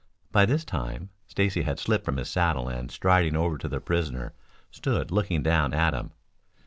[0.31, 4.33] By this time Stacy had slipped from his saddle and striding over to the prisoner
[4.71, 6.09] stood looking down at him.